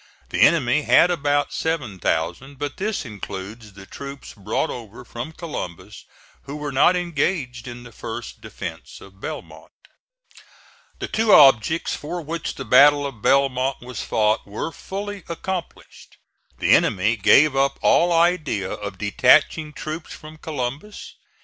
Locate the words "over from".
4.71-5.31